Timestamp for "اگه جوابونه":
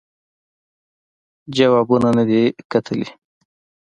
0.03-2.09